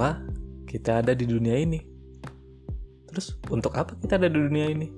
kenapa 0.00 0.24
kita 0.64 1.04
ada 1.04 1.12
di 1.12 1.28
dunia 1.28 1.60
ini. 1.60 1.76
Terus 3.04 3.36
untuk 3.52 3.76
apa 3.76 3.92
kita 4.00 4.16
ada 4.16 4.32
di 4.32 4.40
dunia 4.40 4.72
ini? 4.72 4.88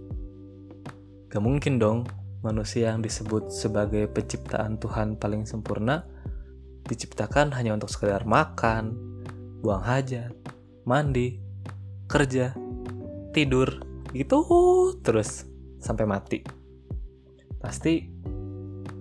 Gak 1.27 1.43
mungkin 1.43 1.83
dong 1.83 2.07
manusia 2.47 2.95
yang 2.95 3.03
disebut 3.03 3.51
sebagai 3.51 4.07
penciptaan 4.07 4.79
Tuhan 4.79 5.19
paling 5.19 5.43
sempurna 5.43 6.07
diciptakan 6.87 7.51
hanya 7.51 7.75
untuk 7.75 7.91
sekedar 7.91 8.23
makan, 8.23 8.95
buang 9.59 9.83
hajat, 9.83 10.31
mandi, 10.87 11.43
kerja, 12.07 12.55
tidur, 13.35 13.83
gitu 14.15 14.39
terus 15.03 15.51
sampai 15.83 16.07
mati. 16.07 16.47
Pasti 17.59 18.07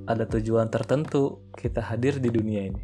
ada 0.09 0.25
tujuan 0.25 0.65
tertentu 0.73 1.45
kita 1.53 1.93
hadir 1.93 2.17
di 2.17 2.33
dunia 2.33 2.73
ini. 2.73 2.83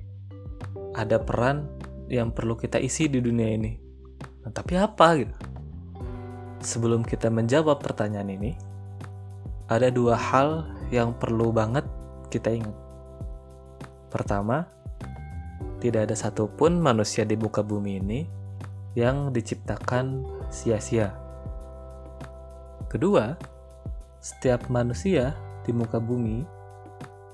Ada 0.93 1.17
peran 1.25 1.86
yang 2.07 2.31
perlu 2.31 2.55
kita 2.55 2.79
isi 2.79 3.11
di 3.11 3.20
dunia 3.20 3.47
ini. 3.52 3.71
Nah, 4.43 4.52
tapi 4.52 4.79
apa 4.79 5.07
gitu? 5.20 5.35
Sebelum 6.63 7.03
kita 7.03 7.27
menjawab 7.30 7.83
pertanyaan 7.83 8.31
ini, 8.31 8.52
ada 9.67 9.91
dua 9.91 10.16
hal 10.16 10.66
yang 10.89 11.11
perlu 11.16 11.52
banget 11.52 11.83
kita 12.31 12.52
ingat. 12.55 12.75
Pertama, 14.07 14.66
tidak 15.83 16.09
ada 16.09 16.16
satupun 16.16 16.80
manusia 16.80 17.27
di 17.27 17.35
muka 17.35 17.61
bumi 17.61 17.99
ini 17.99 18.21
yang 18.97 19.30
diciptakan 19.30 20.25
sia-sia. 20.49 21.13
Kedua, 22.88 23.35
setiap 24.23 24.71
manusia 24.71 25.35
di 25.67 25.75
muka 25.75 25.99
bumi 25.99 26.41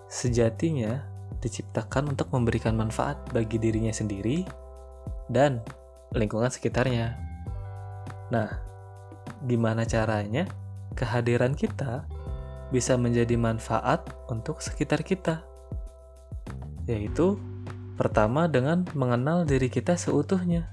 sejatinya 0.10 1.06
diciptakan 1.40 2.18
untuk 2.18 2.34
memberikan 2.34 2.74
manfaat 2.74 3.22
bagi 3.32 3.62
dirinya 3.62 3.94
sendiri 3.94 4.63
dan 5.34 5.66
lingkungan 6.14 6.54
sekitarnya. 6.54 7.18
Nah, 8.30 8.62
gimana 9.44 9.84
caranya 9.84 10.46
kehadiran 10.94 11.58
kita 11.58 12.06
bisa 12.70 12.96
menjadi 12.96 13.34
manfaat 13.36 14.06
untuk 14.30 14.62
sekitar 14.62 15.02
kita? 15.02 15.42
Yaitu 16.86 17.42
pertama 17.98 18.46
dengan 18.46 18.86
mengenal 18.94 19.46
diri 19.46 19.70
kita 19.74 19.98
seutuhnya. 19.98 20.70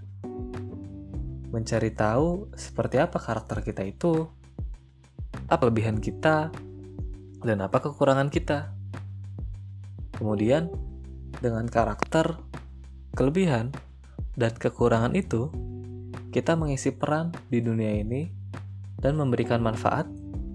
Mencari 1.50 1.90
tahu 1.90 2.52
seperti 2.54 3.02
apa 3.02 3.18
karakter 3.18 3.64
kita 3.64 3.82
itu, 3.82 4.28
apa 5.50 5.66
kelebihan 5.66 5.98
kita, 5.98 6.54
dan 7.42 7.58
apa 7.64 7.82
kekurangan 7.82 8.30
kita. 8.30 8.70
Kemudian, 10.14 10.70
dengan 11.40 11.66
karakter, 11.66 12.38
kelebihan, 13.16 13.72
dan 14.38 14.52
kekurangan 14.54 15.14
itu, 15.18 15.50
kita 16.30 16.54
mengisi 16.54 16.94
peran 16.94 17.34
di 17.50 17.58
dunia 17.58 17.90
ini 17.90 18.30
dan 19.00 19.18
memberikan 19.18 19.58
manfaat 19.58 20.06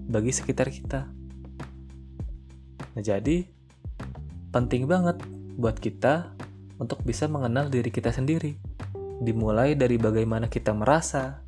bagi 0.08 0.32
sekitar 0.32 0.72
kita. 0.72 1.10
Nah, 2.96 3.02
jadi 3.04 3.44
penting 4.54 4.88
banget 4.88 5.20
buat 5.60 5.76
kita 5.76 6.32
untuk 6.80 7.04
bisa 7.04 7.28
mengenal 7.28 7.68
diri 7.68 7.92
kita 7.92 8.08
sendiri. 8.12 8.56
Dimulai 9.20 9.76
dari 9.76 10.00
bagaimana 10.00 10.48
kita 10.48 10.72
merasa, 10.72 11.44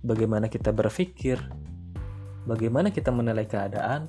bagaimana 0.00 0.48
kita 0.48 0.72
berpikir, 0.72 1.40
bagaimana 2.48 2.88
kita 2.88 3.12
menilai 3.12 3.44
keadaan, 3.44 4.08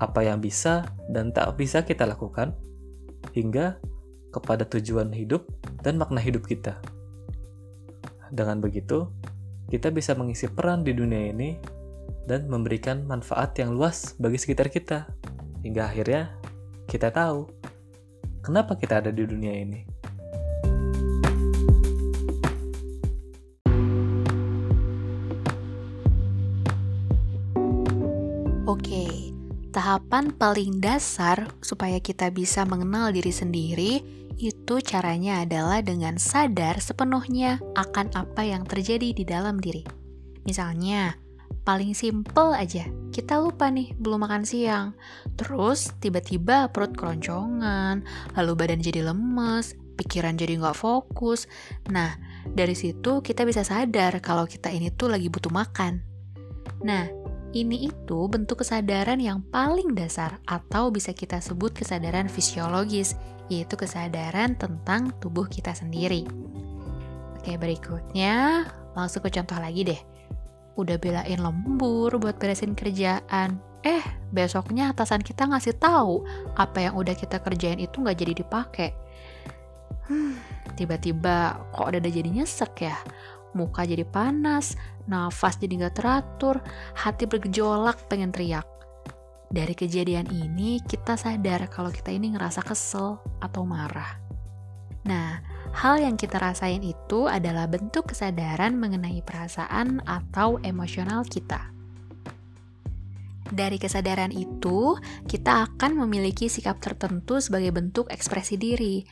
apa 0.00 0.20
yang 0.24 0.40
bisa 0.40 0.88
dan 1.12 1.32
tak 1.32 1.56
bisa 1.56 1.84
kita 1.84 2.08
lakukan, 2.08 2.56
hingga 3.36 3.76
kepada 4.30 4.66
tujuan 4.66 5.10
hidup 5.10 5.46
dan 5.82 5.98
makna 5.98 6.22
hidup 6.22 6.46
kita. 6.46 6.78
Dengan 8.30 8.62
begitu, 8.62 9.10
kita 9.70 9.90
bisa 9.90 10.14
mengisi 10.14 10.46
peran 10.50 10.86
di 10.86 10.94
dunia 10.94 11.30
ini 11.30 11.58
dan 12.26 12.46
memberikan 12.46 13.02
manfaat 13.06 13.58
yang 13.58 13.74
luas 13.74 14.14
bagi 14.18 14.38
sekitar 14.38 14.70
kita. 14.70 15.10
Hingga 15.66 15.82
akhirnya 15.90 16.22
kita 16.86 17.10
tahu 17.10 17.50
kenapa 18.42 18.78
kita 18.78 19.02
ada 19.02 19.10
di 19.10 19.26
dunia 19.26 19.54
ini. 19.54 19.80
Oke, 28.70 29.34
tahapan 29.70 30.34
paling 30.34 30.82
dasar 30.82 31.54
supaya 31.62 32.02
kita 32.02 32.28
bisa 32.34 32.66
mengenal 32.66 33.14
diri 33.14 33.30
sendiri 33.30 33.92
itu 34.40 34.80
caranya 34.80 35.44
adalah 35.44 35.84
dengan 35.84 36.16
sadar 36.16 36.80
sepenuhnya 36.80 37.60
akan 37.76 38.10
apa 38.16 38.42
yang 38.42 38.64
terjadi 38.64 39.12
di 39.12 39.24
dalam 39.24 39.60
diri. 39.60 39.84
Misalnya, 40.48 41.14
paling 41.62 41.92
simple 41.92 42.56
aja, 42.56 42.88
kita 43.12 43.36
lupa 43.36 43.68
nih 43.68 43.92
belum 44.00 44.24
makan 44.24 44.48
siang. 44.48 44.96
Terus 45.36 45.92
tiba-tiba 46.00 46.72
perut 46.72 46.96
keroncongan, 46.96 48.02
lalu 48.32 48.52
badan 48.56 48.80
jadi 48.80 49.04
lemes, 49.12 49.76
pikiran 50.00 50.40
jadi 50.40 50.56
nggak 50.56 50.78
fokus. 50.80 51.44
Nah, 51.92 52.16
dari 52.48 52.72
situ 52.72 53.20
kita 53.20 53.44
bisa 53.44 53.60
sadar 53.60 54.24
kalau 54.24 54.48
kita 54.48 54.72
ini 54.72 54.88
tuh 54.88 55.12
lagi 55.12 55.28
butuh 55.28 55.52
makan. 55.52 56.00
Nah, 56.80 57.19
ini 57.50 57.90
itu 57.90 58.18
bentuk 58.30 58.62
kesadaran 58.62 59.18
yang 59.18 59.42
paling 59.50 59.94
dasar 59.98 60.38
atau 60.46 60.94
bisa 60.94 61.10
kita 61.10 61.42
sebut 61.42 61.74
kesadaran 61.74 62.30
fisiologis 62.30 63.18
yaitu 63.50 63.74
kesadaran 63.74 64.54
tentang 64.54 65.10
tubuh 65.18 65.50
kita 65.50 65.74
sendiri. 65.74 66.22
Oke, 67.34 67.58
berikutnya 67.58 68.68
langsung 68.94 69.26
ke 69.26 69.34
contoh 69.34 69.58
lagi 69.58 69.82
deh. 69.82 70.00
Udah 70.78 70.96
belain 71.02 71.40
lembur 71.42 72.14
buat 72.22 72.38
beresin 72.38 72.78
kerjaan. 72.78 73.58
Eh, 73.82 74.04
besoknya 74.30 74.94
atasan 74.94 75.24
kita 75.24 75.50
ngasih 75.50 75.74
tahu 75.80 76.22
apa 76.54 76.84
yang 76.86 76.94
udah 76.94 77.16
kita 77.16 77.42
kerjain 77.42 77.80
itu 77.82 77.98
nggak 77.98 78.18
jadi 78.20 78.32
dipakai. 78.44 78.90
Hmm, 80.06 80.38
tiba-tiba 80.78 81.58
kok 81.74 81.90
ada 81.90 81.98
jadi 81.98 82.30
nyesek 82.30 82.86
ya? 82.86 82.96
Muka 83.56 83.82
jadi 83.82 84.06
panas, 84.06 84.78
nafas 85.10 85.58
jadi 85.58 85.86
nggak 85.86 85.96
teratur, 85.98 86.62
hati 86.94 87.26
bergejolak 87.26 88.06
pengen 88.06 88.30
teriak. 88.30 88.66
Dari 89.50 89.74
kejadian 89.74 90.30
ini, 90.30 90.78
kita 90.86 91.18
sadar 91.18 91.66
kalau 91.66 91.90
kita 91.90 92.14
ini 92.14 92.38
ngerasa 92.38 92.62
kesel 92.62 93.18
atau 93.42 93.66
marah. 93.66 94.22
Nah, 95.02 95.42
hal 95.74 95.98
yang 95.98 96.14
kita 96.14 96.38
rasain 96.38 96.86
itu 96.86 97.26
adalah 97.26 97.66
bentuk 97.66 98.14
kesadaran 98.14 98.78
mengenai 98.78 99.18
perasaan 99.26 99.98
atau 100.06 100.62
emosional 100.62 101.26
kita. 101.26 101.79
Dari 103.50 103.82
kesadaran 103.82 104.30
itu, 104.30 104.94
kita 105.26 105.66
akan 105.66 106.06
memiliki 106.06 106.46
sikap 106.46 106.78
tertentu 106.78 107.42
sebagai 107.42 107.74
bentuk 107.74 108.06
ekspresi 108.06 108.54
diri. 108.54 109.02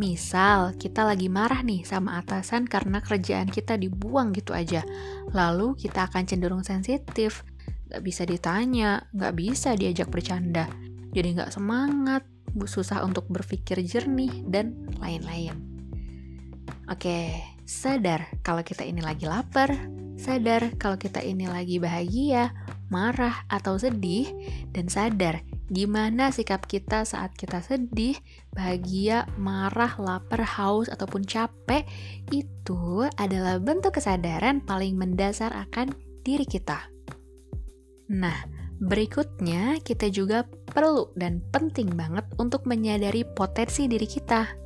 Misal, 0.00 0.74
kita 0.80 1.04
lagi 1.04 1.28
marah 1.28 1.60
nih 1.60 1.84
sama 1.84 2.16
atasan 2.16 2.64
karena 2.64 3.04
kerjaan 3.04 3.52
kita 3.52 3.76
dibuang 3.76 4.32
gitu 4.32 4.56
aja. 4.56 4.80
Lalu, 5.36 5.76
kita 5.76 6.08
akan 6.08 6.24
cenderung 6.24 6.64
sensitif, 6.64 7.44
Gak 7.92 8.08
bisa 8.08 8.24
ditanya, 8.24 9.04
gak 9.12 9.36
bisa 9.36 9.76
diajak 9.76 10.08
bercanda. 10.08 10.64
Jadi 11.12 11.36
gak 11.36 11.52
semangat, 11.52 12.24
susah 12.64 13.04
untuk 13.04 13.28
berpikir 13.28 13.84
jernih, 13.84 14.32
dan 14.48 14.88
lain-lain. 14.96 15.52
Oke, 16.88 17.36
sadar 17.68 18.32
kalau 18.40 18.64
kita 18.64 18.80
ini 18.88 19.04
lagi 19.04 19.28
lapar, 19.28 19.76
sadar 20.16 20.72
kalau 20.80 20.96
kita 20.96 21.20
ini 21.20 21.44
lagi 21.44 21.76
bahagia, 21.76 22.56
marah, 22.92 23.48
atau 23.48 23.80
sedih, 23.80 24.28
dan 24.76 24.92
sadar 24.92 25.40
gimana 25.72 26.28
sikap 26.28 26.68
kita 26.68 27.08
saat 27.08 27.32
kita 27.32 27.64
sedih, 27.64 28.20
bahagia, 28.52 29.24
marah, 29.40 29.96
lapar, 29.96 30.44
haus, 30.44 30.92
ataupun 30.92 31.24
capek, 31.24 31.88
itu 32.28 33.08
adalah 33.16 33.56
bentuk 33.56 33.96
kesadaran 33.96 34.60
paling 34.60 35.00
mendasar 35.00 35.48
akan 35.56 35.96
diri 36.20 36.44
kita. 36.44 36.92
Nah, 38.12 38.36
berikutnya 38.84 39.80
kita 39.80 40.12
juga 40.12 40.44
perlu 40.44 41.08
dan 41.16 41.40
penting 41.48 41.96
banget 41.96 42.28
untuk 42.36 42.68
menyadari 42.68 43.24
potensi 43.24 43.88
diri 43.88 44.04
kita. 44.04 44.60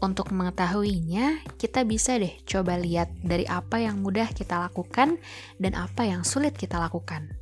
Untuk 0.00 0.32
mengetahuinya, 0.32 1.44
kita 1.60 1.84
bisa 1.84 2.16
deh 2.16 2.32
coba 2.48 2.80
lihat 2.80 3.12
dari 3.20 3.44
apa 3.44 3.84
yang 3.84 4.00
mudah 4.00 4.32
kita 4.32 4.56
lakukan 4.66 5.20
dan 5.60 5.72
apa 5.76 6.08
yang 6.08 6.24
sulit 6.24 6.56
kita 6.56 6.80
lakukan. 6.80 7.39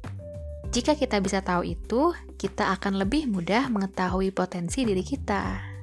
Jika 0.69 0.93
kita 1.01 1.17
bisa 1.25 1.41
tahu 1.41 1.65
itu, 1.65 2.13
kita 2.37 2.77
akan 2.77 3.01
lebih 3.01 3.25
mudah 3.25 3.73
mengetahui 3.73 4.37
potensi 4.37 4.85
diri 4.85 5.01
kita. 5.01 5.78